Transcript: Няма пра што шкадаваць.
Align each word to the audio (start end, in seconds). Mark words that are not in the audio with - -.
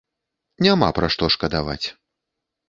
Няма 0.67 0.89
пра 0.99 1.09
што 1.17 1.29
шкадаваць. 1.35 1.87